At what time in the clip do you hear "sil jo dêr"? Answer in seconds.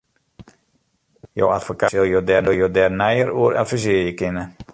1.91-2.91